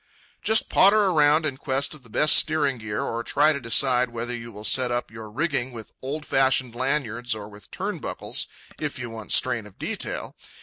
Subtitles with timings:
[0.41, 4.35] Just potter around in quest of the best steering gear, or try to decide whether
[4.35, 8.47] you will set up your rigging with old fashioned lanyards or with turnbuckles,
[8.79, 10.35] if you want strain of detail.